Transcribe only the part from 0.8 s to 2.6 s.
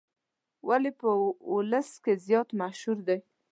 په ولس کې زیات